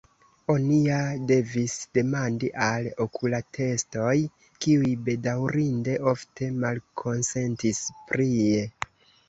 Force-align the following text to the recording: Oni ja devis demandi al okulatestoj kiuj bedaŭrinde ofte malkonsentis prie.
Oni 0.51 0.75
ja 0.85 1.01
devis 1.31 1.75
demandi 1.97 2.49
al 2.69 2.89
okulatestoj 3.05 4.15
kiuj 4.65 4.91
bedaŭrinde 5.11 5.97
ofte 6.15 6.51
malkonsentis 6.67 7.87
prie. 8.13 8.69